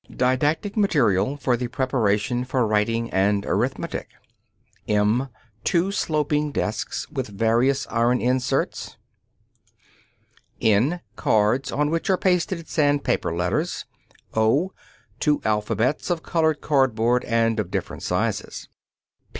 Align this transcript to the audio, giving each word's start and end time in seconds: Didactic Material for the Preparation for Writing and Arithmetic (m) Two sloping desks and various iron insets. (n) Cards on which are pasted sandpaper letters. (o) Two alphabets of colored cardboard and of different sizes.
Didactic 0.09 0.75
Material 0.75 1.37
for 1.37 1.55
the 1.55 1.67
Preparation 1.67 2.43
for 2.43 2.65
Writing 2.65 3.11
and 3.11 3.45
Arithmetic 3.45 4.09
(m) 4.87 5.29
Two 5.63 5.91
sloping 5.91 6.51
desks 6.51 7.05
and 7.15 7.27
various 7.27 7.85
iron 7.85 8.19
insets. 8.19 8.97
(n) 10.59 11.01
Cards 11.15 11.71
on 11.71 11.91
which 11.91 12.09
are 12.09 12.17
pasted 12.17 12.67
sandpaper 12.67 13.31
letters. 13.35 13.85
(o) 14.33 14.73
Two 15.19 15.39
alphabets 15.45 16.09
of 16.09 16.23
colored 16.23 16.61
cardboard 16.61 17.23
and 17.25 17.59
of 17.59 17.69
different 17.69 18.01
sizes. 18.01 18.69